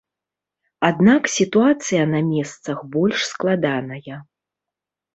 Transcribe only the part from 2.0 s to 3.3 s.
на месцах больш